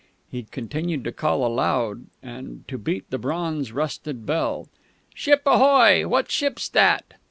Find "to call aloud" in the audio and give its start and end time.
1.03-2.07